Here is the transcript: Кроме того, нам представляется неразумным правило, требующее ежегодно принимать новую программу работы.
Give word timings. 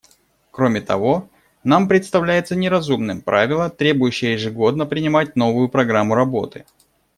Кроме 0.49 0.81
того, 0.81 1.29
нам 1.63 1.87
представляется 1.87 2.55
неразумным 2.55 3.21
правило, 3.21 3.69
требующее 3.69 4.33
ежегодно 4.33 4.87
принимать 4.87 5.35
новую 5.35 5.69
программу 5.69 6.15
работы. 6.15 6.65